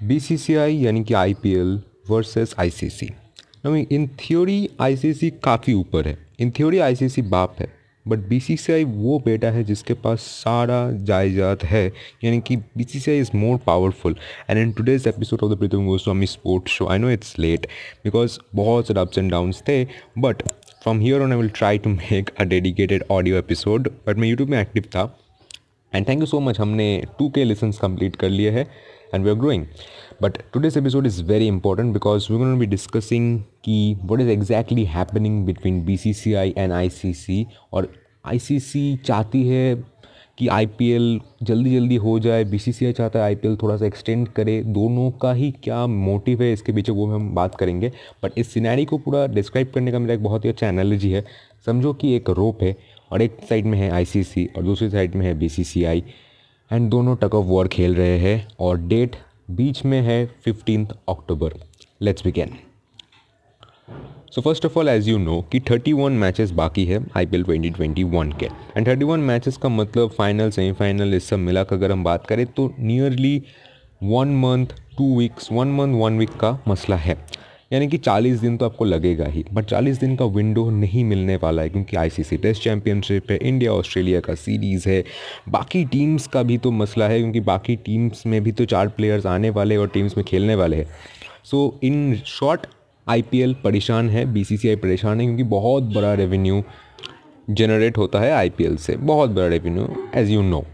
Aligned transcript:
BCCI 0.00 0.84
यानी 0.84 1.04
कि 1.04 1.14
IPL 1.14 1.78
versus 2.10 2.54
ICC 2.60 3.06
ना 3.66 3.76
इन 3.92 4.06
थ्योरी 4.20 4.68
आईसीसी 4.80 5.30
काफ़ी 5.30 5.72
ऊपर 5.72 6.08
है। 6.08 6.18
इन 6.40 6.50
थ्योरी 6.50 6.78
आईसीसी 6.78 7.22
बाप 7.22 7.56
है। 7.60 7.72
बट 8.08 8.18
बीसीसीआई 8.18 8.84
वो 8.84 9.18
बेटा 9.18 9.50
है 9.50 9.64
जिसके 9.64 9.94
पास 9.94 10.18
सारा 10.18 10.90
जायजात 11.04 11.64
है। 11.64 11.92
यानी 12.24 12.40
कि 12.40 12.56
BCCI 12.56 13.18
is 13.18 13.30
more 13.34 13.58
powerful 13.58 14.16
and 14.50 14.58
in 14.58 14.72
today's 14.72 15.08
episode 15.08 15.42
of 15.42 15.52
the 15.52 15.58
Pritam 15.58 15.86
Goswami 15.86 16.26
sports 16.26 16.72
show 16.72 16.86
I 16.86 16.98
know 16.98 17.10
it's 17.10 17.38
late 17.38 17.66
because 18.04 18.38
बहुत 18.54 18.88
सारे 18.88 19.00
अप्स 19.00 19.18
एंड 19.18 19.30
डाउन्स 19.30 19.62
थे 19.68 19.84
but 20.18 20.42
from 20.82 21.00
here 21.00 21.22
on 21.22 21.32
I 21.32 21.38
will 21.38 21.48
try 21.48 21.78
to 21.78 21.90
make 21.90 22.30
a 22.40 22.44
dedicated 22.44 23.04
audio 23.10 23.38
episode 23.38 23.90
but 24.06 24.16
मैं 24.16 24.28
YouTube 24.28 24.48
में 24.48 24.60
active 24.60 24.82
था। 24.82 25.18
And 25.94 26.08
thank 26.08 26.20
you 26.20 26.26
so 26.26 26.40
much 26.40 26.60
हमने 26.60 27.02
two 27.18 27.28
के 27.28 27.44
lessons 27.44 27.78
complete 27.78 28.16
कर 28.16 28.28
लिए 28.28 28.50
हैं। 28.50 28.66
And 29.12 29.24
we 29.24 29.30
are 29.30 29.38
growing. 29.44 29.66
But 30.20 30.38
today's 30.52 30.76
episode 30.76 31.06
is 31.06 31.20
very 31.20 31.48
important 31.48 31.92
because 31.92 32.28
we're 32.30 32.38
going 32.38 32.54
to 32.54 32.60
be 32.60 32.70
discussing 32.76 33.28
कि 33.64 33.98
what 34.06 34.20
is 34.20 34.32
exactly 34.36 34.84
happening 34.84 35.44
between 35.46 35.84
BCCI 35.86 36.48
and 36.56 36.72
ICC 36.72 37.44
और 37.72 37.92
ICC 38.34 38.96
चाहती 39.04 39.46
है 39.48 39.74
कि 40.38 40.48
आई 40.48 40.66
पी 40.66 40.90
एल 40.90 41.20
जल्दी 41.42 41.74
जल्दी 41.74 41.96
हो 41.96 42.18
जाए 42.20 42.44
बी 42.44 42.58
सी 42.58 42.72
सी 42.72 42.86
आई 42.86 42.92
चाहता 42.92 43.18
है 43.18 43.24
आई 43.24 43.34
पी 43.34 43.48
एल 43.48 43.56
थोड़ा 43.62 43.76
सा 43.76 43.86
एक्सटेंड 43.86 44.28
करे, 44.28 44.62
दोनों 44.62 45.10
का 45.10 45.32
ही 45.32 45.50
क्या 45.64 45.86
मोटिव 45.86 46.42
है 46.42 46.52
इसके 46.52 46.72
पीछे 46.72 46.92
वो 46.92 47.06
भी 47.06 47.14
हम 47.14 47.34
बात 47.34 47.54
करेंगे। 47.54 47.92
बट 48.22 48.38
इस 48.38 48.52
सिनेरी 48.52 48.84
को 48.84 48.98
पूरा 48.98 49.26
डिस्क्राइब 49.26 49.72
करने 49.74 49.92
का 49.92 49.98
मेरा 49.98 50.14
एक 50.14 50.22
बहुत 50.24 50.44
ही 50.44 50.50
अच्छा 50.50 50.68
एनालॉजी 50.68 51.10
है। 51.10 51.24
समझो 51.66 51.92
कि 51.92 52.14
एक 52.16 52.30
रोप 52.30 52.62
है 52.62 52.76
और 53.12 53.22
एक 53.22 53.36
साइड 53.48 53.66
में 53.66 53.78
है 53.78 53.90
आई 53.90 54.04
सी 54.04 54.22
सी 54.24 54.48
और 54.56 54.62
दूसरी 54.62 54.90
साइड 54.90 55.14
में 55.14 55.26
है 55.26 55.38
BCCI 55.40 56.02
एंड 56.70 56.88
दोनों 56.90 57.14
टक 57.16 57.34
ऑफ़ 57.34 57.46
वॉर 57.46 57.68
खेल 57.68 57.94
रहे 57.94 58.18
हैं 58.18 58.48
और 58.60 58.78
डेट 58.78 59.16
बीच 59.50 59.84
में 59.84 60.00
है 60.02 60.24
fifteen 60.44 60.86
October. 61.08 61.52
Let's 62.02 62.24
begin 62.24 62.50
so 64.32 64.40
first 64.40 64.66
of 64.66 64.78
all 64.78 64.88
as 64.88 65.08
you 65.08 65.18
know 65.18 65.40
कि 65.52 65.60
31 65.60 66.10
मैचेस 66.18 66.50
बाकी 66.50 66.84
है 66.84 67.00
I 67.16 67.26
P 67.26 67.36
L 67.36 67.44
twenty 67.44 67.70
twenty 67.70 68.04
one 68.04 68.32
के। 68.32 68.46
एंड 68.76 68.88
31 68.88 69.18
मैचेस 69.30 69.56
का 69.56 69.68
मतलब 69.68 70.10
फाइनल 70.18 70.50
सेमीफाइनल 70.50 71.14
इस 71.14 71.28
सब 71.28 71.38
मिला 71.38 71.60
अगर 71.72 71.92
हम 71.92 72.04
बात 72.04 72.26
करें 72.26 72.46
तो 72.46 72.72
nearly 72.78 73.42
one 74.02 74.36
month 74.40 74.74
two 74.98 75.16
weeks 75.18 75.48
one 75.52 75.72
month 75.76 76.00
one 76.02 76.18
week 76.18 76.36
का 76.40 76.58
मसला 76.68 76.96
है। 76.96 77.16
यानी 77.72 77.86
कि 77.88 77.98
40 77.98 78.40
दिन 78.40 78.56
तो 78.56 78.64
आपको 78.64 78.84
लगेगा 78.84 79.26
ही 79.26 79.44
बट 79.52 79.64
40 79.64 80.00
दिन 80.00 80.14
का 80.16 80.24
विंडो 80.24 80.68
नहीं 80.70 81.04
मिलने 81.04 81.36
वाला 81.36 81.62
है 81.62 81.68
क्योंकि 81.68 81.96
आईसीसी 81.96 82.36
टेस्ट 82.36 82.62
चैंपियनशिप 82.62 83.30
है 83.30 83.36
इंडिया 83.38 83.72
ऑस्ट्रेलिया 83.72 84.20
का 84.20 84.34
सीरीज़ 84.34 84.88
है, 84.88 85.04
बाकी 85.48 85.84
टीम्स 85.84 86.26
का 86.26 86.42
भी 86.42 86.58
तो 86.58 86.70
मसला 86.70 87.08
है 87.08 87.18
क्योंकि 87.20 87.40
बाकी 87.40 87.76
टीम्स 87.76 88.26
में 88.26 88.40
भी 88.44 88.52
तो 88.52 88.64
चार 88.64 88.88
प्लेयर्स 88.88 89.26
आने 89.26 89.50
वाले 89.50 89.76
और 89.76 89.88
टीम्स 89.88 90.16
में 90.16 90.24
खेलने 90.26 90.54
वाले 90.54 90.76
हैं। 90.76 90.86
सो 91.44 91.78
इन 91.82 92.16
शॉर्ट 92.26 92.66
आई 93.06 93.22
परेशान 93.64 94.10
है 94.10 94.24
BCCI 94.34 94.76
परेशान 94.76 95.20
है 95.20 95.26
क्योंकि 95.26 95.42
बहुत 95.42 95.82
बड़ा 95.94 96.14
रेवेन्यू 96.14 96.62
जनरेट 97.50 97.98
होता 97.98 98.20
है 98.20 98.32
आईपीएल 98.32 98.76
से, 98.76 98.96
बहुत 98.96 99.30
बड़ा 99.30 99.46
रेवेन्यू 99.46 99.88
एज़ 100.14 100.30
यू 100.30 100.42
नो 100.42 100.64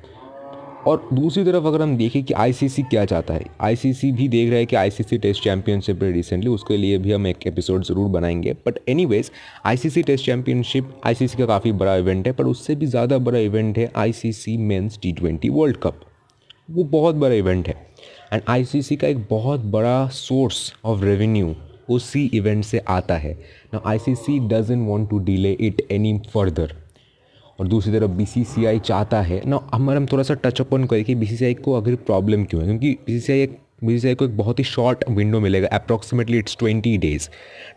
और 0.86 1.08
दूसरी 1.12 1.44
तरफ़ 1.44 1.64
अगर 1.66 1.82
हम 1.82 1.96
देखें 1.96 2.22
कि 2.24 2.34
आईसीसी 2.34 2.82
क्या 2.82 3.04
चाहता 3.04 3.34
है 3.34 3.44
आईसीसी 3.60 4.10
भी 4.12 4.28
देख 4.28 4.48
रहा 4.50 4.58
है 4.58 4.66
कि 4.66 4.76
आईसीसी 4.76 5.18
टेस्ट 5.18 5.42
चैंपियनशिप 5.44 6.02
है 6.02 6.10
रिसेंटली 6.12 6.50
उसके 6.50 6.76
लिए 6.76 6.98
भी 6.98 7.12
हम 7.12 7.26
एक 7.26 7.46
एपिसोड 7.46 7.84
ज़रूर 7.84 8.08
बनाएँगे। 8.10 8.52
But 8.66 8.78
anyways 8.88 9.30
ICC 9.66 10.02
test 10.02 10.26
championship 10.26 10.90
ICC 11.06 11.38
का 11.38 11.46
काफ़ी 11.46 11.72
बड़ा 11.72 11.96
इवेंट 11.96 12.26
है, 12.26 12.32
पर 12.32 12.44
उससे 12.44 12.74
भी 12.74 12.86
ज़्यादा 12.86 13.18
बड़ा 13.20 13.38
इवेंट 13.38 13.78
है 13.78 13.90
ICC 13.96 14.56
men's 14.58 14.98
T 15.02 15.12
twenty 15.12 15.48
world 15.48 15.76
cup 15.76 16.00
वो 16.70 16.84
बहुत 16.90 17.14
बड़ा 17.14 17.34
इवेंट 17.34 17.68
है। 17.68 17.74
एंड 18.32 18.42
आईसीसी 18.48 18.96
का 18.96 19.08
एक 19.08 19.26
बहुत 19.30 19.64
बड़ा 19.72 20.06
सोर्स 20.08 20.72
ऑफ़ 20.84 21.04
रेवेन्यू 21.04 21.54
उसी 21.90 22.30
इवेंट 22.34 22.64
से 22.64 22.78
आता 22.78 23.16
है। 23.16 23.38
ना 23.74 23.82
ICC 23.86 24.38
doesn't 24.48 24.88
want 24.88 25.10
to 25.10 25.18
delay 25.24 25.52
it 25.52 25.86
any 25.90 26.18
further 26.34 26.74
और 27.58 27.68
दूसरी 27.68 27.92
तरफ़ 27.92 28.10
बीसीसीआई 28.12 28.78
चाहता 28.80 29.20
है। 29.22 29.42
ना 29.46 29.60
हमारे 29.74 29.98
हम 29.98 30.06
थोड़ा 30.06 30.22
सा 30.22 30.34
टच 30.34 30.60
अपन 30.60 30.84
करें 30.84 31.04
कि 31.04 31.14
बीसीसीआई 31.14 31.54
को 31.54 31.72
अगर 31.72 31.94
प्रॉब्लम 32.06 32.44
क्यों 32.44 32.62
है? 32.62 32.68
क्योंकि 32.68 32.96
बीसीसीआई 33.06 33.42
एक 33.42 33.58
बी 33.84 34.14
को 34.14 34.24
एक 34.24 34.36
बहुत 34.36 34.58
ही 34.58 34.64
शॉर्ट 34.64 35.04
विंडो 35.10 35.38
मिलेगा 35.40 35.68
अप्रॉक्सीमेटली 35.68 36.38
इट्स 36.38 36.56
ट्वेंटी 36.58 36.96
डेज़ 36.98 37.28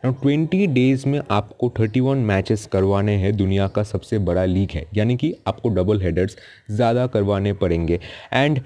ना 0.05 0.11
ट्वेंटी 0.21 0.67
डेज़ 0.67 1.07
में 1.09 1.19
आपको 1.31 1.71
थर्टी 1.79 1.99
वन 1.99 2.17
मैचेस 2.17 2.65
करवाने 2.65 3.15
हैं, 3.15 3.35
दुनिया 3.37 3.67
का 3.67 3.83
सबसे 3.83 4.19
बड़ा 4.19 4.45
लीग 4.45 4.71
है। 4.71 4.85
यानी 4.95 5.15
कि 5.17 5.33
आपको 5.47 5.69
डबल 5.69 6.01
हेडर्स 6.01 6.37
ज़्यादा 6.71 7.07
करवाने 7.07 7.53
पड़ेंगे। 7.53 7.99
एंड 8.33 8.59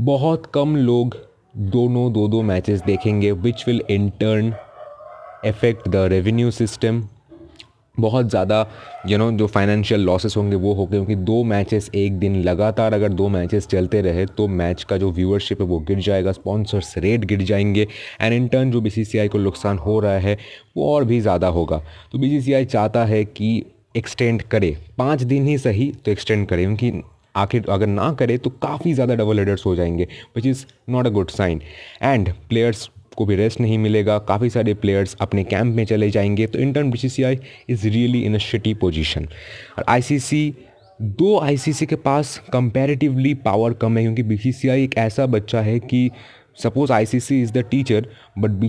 बहुत 0.00 0.46
कम 0.54 0.76
लोग 0.76 1.16
दोनों 1.56 2.12
दो 2.12 2.26
दो 2.28 2.42
मैचेस 2.42 2.82
देखेंगे 2.82 3.32
which 3.32 3.64
will 3.68 3.82
in 3.90 4.08
turn 4.20 4.52
effect 5.44 5.88
the 5.88 6.06
revenue 6.08 6.50
system 6.50 7.02
बहुत 7.98 8.28
ज़्यादा 8.30 8.66
यू 9.08 9.18
नो 9.18 9.30
जो 9.32 9.46
फाइनेंशियल 9.46 10.00
लॉसेस 10.00 10.36
होंगे 10.36 10.56
वो 10.56 10.72
हो 10.74 10.86
गए, 10.86 10.96
क्योंकि 10.96 11.14
दो 11.16 11.42
मैचेस 11.44 11.90
एक 11.94 12.18
दिन 12.18 12.36
लगातार 12.42 12.94
अगर 12.94 13.08
दो 13.10 13.28
मैचेस 13.28 13.66
चलते 13.66 14.00
रहे 14.02 14.26
तो 14.28 14.48
मैच 14.48 14.82
का 14.84 14.96
जो 14.96 15.10
व्यूअरशिप 15.12 15.60
है 15.60 15.66
वो 15.66 15.78
गिर 15.80 16.00
जाएगा 16.00 16.32
स्पॉन्सर्स 16.32 16.94
रेट 16.98 17.24
गिर 17.24 17.42
जाएँगे 17.42 17.86
एंड 18.20 18.34
इन 18.34 18.48
टर्न 18.48 18.70
जो 18.70 18.80
बीसीसीआई 18.80 19.28
को 19.28 19.38
नुकसान 19.38 19.78
हो 19.78 19.98
रहा 20.00 20.18
है, 20.18 20.38
वो 20.76 20.92
और 20.94 21.04
भी 21.04 21.20
ज़्यादा 21.20 21.48
होगा। 21.48 21.82
तो 22.12 22.18
बीसीसीआई 22.18 22.64
चाहता 22.66 23.04
है 23.04 23.24
कि 23.26 23.62
एक्सटेंड 23.96 24.42
करे, 24.42 24.76
पाँच 24.98 25.22
दिन 25.22 25.46
ही 25.46 25.58
सही 25.58 25.92
तो 26.04 26.10
एक्सटेंड 26.10 26.46
करे, 26.48 26.64
क्योंकि 26.64 27.02
आखिर 27.36 27.64
अगर 27.70 27.86
ना 27.86 28.12
करे 28.12 28.36
तो 28.38 28.50
काफ़ी 28.52 28.92
ज़्यादा 28.94 29.14
डबल 29.14 29.38
हेडर्स 29.38 29.64
हो 29.66 29.74
जाएँगे 29.76 30.06
which 30.36 30.46
is 30.46 30.64
not 30.90 31.06
a 31.06 31.10
good 31.10 31.30
sign 31.30 31.60
and 32.02 32.32
players 32.48 32.88
को 33.16 33.26
भी 33.26 33.36
रेस्ट 33.36 33.60
नहीं 33.60 33.78
मिलेगा। 33.78 34.18
काफ़ी 34.18 34.50
सारे 34.50 34.74
प्लेयर्स 34.74 35.16
अपने 35.20 35.44
कैंप 35.44 35.74
में 35.76 35.84
चले 35.84 36.10
जाएँगे। 36.10 36.46
तो 36.46 36.82
B 36.82 36.98
C 36.98 37.08
C 37.08 37.22
I 37.22 37.38
is 37.68 37.88
really 37.88 38.20
in 38.20 38.34
a 38.34 38.38
shitty 38.38 38.74
position 38.74 39.28
और 39.78 39.84
आई 39.88 40.02
सी 40.02 40.18
सी 40.18 40.54
दो 41.00 41.38
आई 41.40 41.56
सी 41.56 41.72
सी 41.72 41.86
के 41.86 41.96
पास 41.96 42.40
कंपेरेटिवली 42.52 43.34
पावर 43.34 43.72
कम 43.72 43.96
है, 43.96 44.02
क्योंकि 44.04 44.22
बी 44.22 44.36
सी 44.36 44.52
सी 44.52 44.68
आई 44.68 44.84
एक 44.84 44.96
ऐसा 44.98 45.26
बच्चा 45.26 45.60
है 45.60 45.78
कि 45.80 46.10
suppose 46.62 46.92
I 46.92 47.02
is 47.02 47.52
the 47.52 47.64
teacher 47.70 48.08
but 48.38 48.50
B 48.50 48.68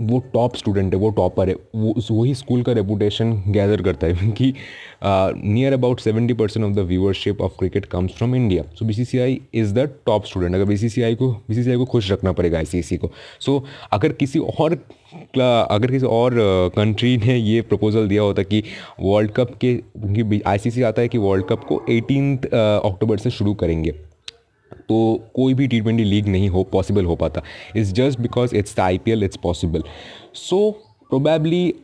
वो 0.00 0.18
टॉप 0.34 0.56
स्टूडेंट 0.56 0.94
है 0.94 1.00
वो 1.00 1.10
टॉपर 1.10 1.48
है। 1.48 1.54
वो 1.74 1.94
वही 2.10 2.34
स्कूल 2.34 2.62
का 2.62 2.72
रेपुटेशन 2.72 3.32
गैदर 3.48 3.82
करता 3.82 4.06
है 4.06 4.14
क्योंकि 4.18 4.52
near 5.04 5.72
about 5.72 6.00
seventy 6.00 6.34
percent 6.34 6.66
of 6.66 6.72
the 6.72 6.78
viewership 6.78 7.40
of 7.40 7.52
cricket 7.58 7.86
comes 7.86 8.12
from 8.12 8.34
India 8.36 8.62
so 8.74 8.84
B 8.84 9.40
is 9.54 9.74
the 9.74 9.88
top 10.06 10.24
student 10.24 10.54
अगर 10.54 11.04
आई 11.04 11.14
को 11.14 11.32
आई 11.70 11.76
को 11.76 11.84
खुश 11.84 12.10
रखना 12.12 12.32
पड़ेगा 12.32 12.62
सी 12.64 12.96
को। 12.96 13.10
सो 13.40 13.58
so, 13.58 13.64
अगर 13.92 14.12
किसी 14.12 14.38
और 14.38 14.78
अगर 15.70 15.90
किसी 15.90 16.06
और 16.06 16.34
कंट्री 16.76 17.16
ने 17.16 17.36
ये 17.36 17.60
प्रपोजल 17.62 18.08
दिया 18.08 18.22
होता 18.22 18.42
कि 18.42 18.62
वर्ल्ड 19.00 19.30
कप 19.30 19.58
के 19.64 20.40
आई 20.46 20.82
आता 20.82 21.02
है 21.02 21.08
कि 21.08 21.18
वर्ल्ड 21.18 21.44
कप 21.46 21.64
को 21.64 21.82
एटीन 21.90 22.36
अक्टूबर 22.36 23.18
से 23.18 23.30
शुरू 23.30 23.54
करेंगे। 23.54 23.94
तो 24.88 24.98
कोई 25.34 25.54
भी 25.54 25.66
टी 25.66 25.80
ट्वेंटी 25.80 26.04
लीग 26.04 26.28
नहीं 26.28 26.48
हो 26.48 26.62
पॉसिबल 26.72 27.04
हो 27.04 27.16
पाता। 27.16 27.42
It's 27.76 27.92
just 27.92 28.20
because 28.20 28.54
it's 28.56 28.76
the 28.76 28.80
I 28.80 28.98
P 28.98 29.10
L 29.10 29.24
it's 29.24 29.36
possible 29.42 29.82
so 30.34 30.70
probably 31.10 31.74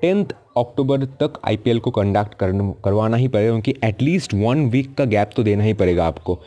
tenth 0.00 0.32
October 0.56 1.04
तक 1.20 1.40
आई 1.44 1.56
पी 1.56 1.70
एल 1.70 1.78
को 1.78 1.90
कंडक्ट 1.90 2.34
कर 2.34 2.52
करवाना 2.84 3.16
ही 3.16 3.28
पड़ेगा, 3.28 3.50
क्योंकि 3.50 3.74
एटलीस्ट 3.84 4.34
वन 4.34 4.64
वीक 4.70 4.94
का 4.94 5.04
गैप 5.06 5.30
तो 5.36 5.42
देना 5.42 5.64
ही 5.64 5.72
पड़ेगा 5.74 6.06
आपको। 6.06 6.38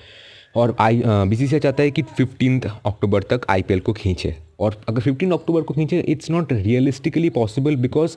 और 0.55 0.75
आई 0.79 1.01
बी 1.05 1.35
सी 1.35 1.47
चाहता 1.49 1.83
है 1.83 1.91
कि 1.91 2.01
फिफ्टीन 2.01 2.59
अक्टूबर 2.61 3.23
तक 3.23 3.45
आई 3.49 3.61
पी 3.61 3.73
एल 3.73 3.79
को 3.79 3.93
खींचे। 3.93 4.35
और 4.59 4.81
अगर 4.89 5.01
फिफ्टीन 5.01 5.31
अक्टूबर 5.31 5.61
को 5.61 5.73
खींचे 5.73 5.99
it's 5.99 6.29
not 6.31 6.51
realistically 6.53 7.29
possible 7.31 7.75
because 7.78 8.16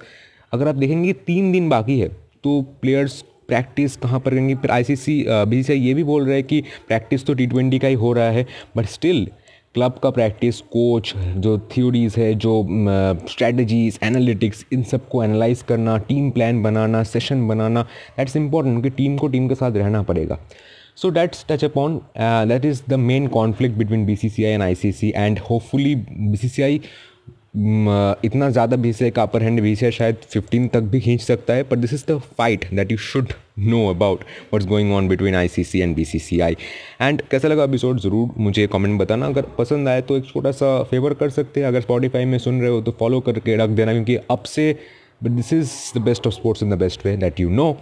अगर 0.53 0.69
आप 0.69 0.75
देखेंगे, 0.75 1.13
तीन 1.13 1.53
दिन 1.53 1.69
बाकी 1.69 1.99
है 1.99 2.09
तो 2.09 2.61
प्लेयर्स 2.83 3.25
प्रैक्टिस 3.49 3.97
कहाँ 3.97 4.21
पर 4.21 4.31
करेंगे? 4.31 4.55
फिर 4.55 4.71
आई 4.71 4.85
सी 4.85 4.97
सी 4.97 5.75
ये 5.75 5.95
भी 5.95 6.05
बोल 6.05 6.27
रहा 6.27 6.35
है 6.35 6.43
कि 6.43 6.61
प्रैक्टिस 6.89 7.27
तो 7.27 7.35
टी 7.35 7.47
ट्वेंटी 7.47 7.79
का 7.79 7.89
ही 7.89 7.95
हो 7.95 8.13
रहा 8.13 8.31
है 8.31 8.47
बट 8.77 8.87
स्टिल 8.89 9.27
क्लब 9.75 9.99
का 10.03 10.11
प्रैक्टिस 10.11 10.61
कोच 10.73 11.13
जो 11.17 11.57
थ्योरीज़ 11.73 12.19
है, 12.21 12.35
जो 12.35 12.67
स्ट्रेटजीज 13.31 13.99
एनालिटिक्स 14.03 14.65
इन 14.73 14.83
सबको 14.83 15.23
एनालाइज 15.25 15.63
करना 15.69 15.97
टीम 16.09 16.31
प्लान 16.31 16.63
बनाना 16.63 17.03
सेशन 17.05 17.47
बनाना 17.49 17.83
दैट्स 18.17 18.37
इंपॉर्टेंट 18.37 18.75
क्योंकि 18.75 18.97
टीम 18.97 19.17
को 19.19 19.29
टीम 19.29 19.49
के 19.49 19.55
साथ 19.55 19.77
रहना 19.77 20.03
पड़ेगा। 20.03 20.39
So 20.97 21.11
that's 21.11 21.45
touch 21.49 21.65
upon 21.65 22.01
that 22.49 22.65
is 22.65 22.83
the 22.89 22.95
main 23.01 23.27
conflict 23.29 23.77
between 23.77 24.05
B 24.07 24.17
C 24.17 24.29
C 24.29 24.45
I 24.45 24.51
and 24.51 24.63
I 24.63 24.75
C 24.75 24.93
C 24.93 25.13
and 25.17 25.39
hopefully 25.51 25.95
B 25.95 26.37
C 26.37 26.49
C 26.49 26.63
I 26.63 26.81
इतना 27.55 28.49
ज़्यादा 28.51 28.77
बी 28.77 28.93
सी 28.93 29.11
का 29.11 29.23
अपर 29.23 29.43
हैंड 29.43 29.61
बी 29.63 29.75
सी 29.77 29.85
आई 29.87 29.93
शायद 29.93 30.17
fifteen 30.31 30.67
तक 30.69 30.81
भी 30.93 31.01
खींच 31.01 31.21
सकता 31.23 31.55
है 31.55 31.63
but 31.63 31.79
this 31.79 31.93
is 31.95 32.05
the 32.09 32.19
fight 32.39 32.65
that 32.75 32.93
you 32.93 32.99
should 32.99 33.33
know 33.59 33.87
about 33.91 34.25
what's 34.55 34.67
going 34.67 34.93
on 34.93 35.09
between 35.09 35.35
I 35.35 35.49
C 35.49 35.65
C 35.65 35.81
and 35.81 35.95
B 35.97 36.05
C 36.05 36.19
C 36.19 36.41
I 36.41 36.57
and 37.01 37.23
कैसा 37.31 37.49
लगा 37.49 37.65
एपिसोड 37.65 38.01
ज़रूर 38.01 38.35
मुझे 38.39 38.67
कमेंट 38.67 38.99
बताना। 39.01 39.27
अगर 39.27 39.47
पसंद 39.59 39.89
आए 39.89 40.03
तो 40.03 40.17
एक 40.17 40.27
छोटा 40.27 40.53
सा 40.53 40.83
फेवर 40.91 41.15
कर 41.15 41.31
सकते 41.31 41.61
हैं। 41.61 41.67
अगर 41.69 41.81
स्पॉटीफाई 41.81 42.25
में 42.25 42.39
सुन 42.39 42.61
रहे 42.61 42.71
हो 42.71 42.81
तो 42.81 42.97
फॉलो 43.01 43.21
करके 43.21 43.57
रख 43.57 43.71
देना, 43.71 43.93
क्योंकि 43.93 44.17
अब 44.31 44.43
से 44.47 44.73
but 45.23 45.31
this 45.31 45.53
is 45.53 45.73
the 45.97 46.03
best 46.03 46.27
of 46.27 46.35
sports 46.35 46.63
in 46.63 46.71
the 46.71 46.79
best 46.79 47.07
way 47.07 47.17
that 47.17 47.41
you 47.41 47.51
know 47.51 47.77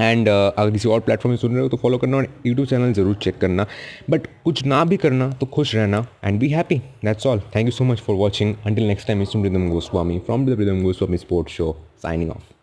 and 0.00 0.28
uh, 0.28 0.58
अगर 0.58 0.70
किसी 0.70 0.88
और 0.88 1.00
प्लेटफॉर्म 1.00 1.30
में 1.30 1.36
सुन 1.38 1.52
रहे 1.52 1.62
हो 1.62 1.68
तो 1.68 1.76
फॉलो 1.76 1.98
करना 1.98 2.16
और 2.16 2.28
यूट्यूब 2.46 2.66
चैनल 2.68 2.92
ज़रूर 2.92 3.14
चेक 3.22 3.38
करना। 3.38 3.66
बट 4.10 4.26
कुछ 4.44 4.64
ना 4.66 4.84
भी 4.84 4.96
करना 4.96 5.30
तो 5.40 5.46
खुश 5.46 5.74
रहना 5.74 6.06
and 6.24 6.40
be 6.40 6.48
happy 6.48 6.78
that's 7.04 7.26
all 7.26 7.42
thank 7.56 7.66
you 7.66 7.72
so 7.72 7.84
much 7.84 8.00
for 8.00 8.16
watching 8.16 8.54
until 8.66 8.86
next 8.86 9.08
time 9.08 9.22
is 9.22 9.36
Rhythm 9.36 9.68
Goswami 9.70 10.18
from 10.26 10.46
the 10.46 10.58
Rhythm 10.60 10.82
Goswami 10.82 11.16
sports 11.16 11.52
show 11.52 11.76
signing 12.02 12.30
off 12.30 12.53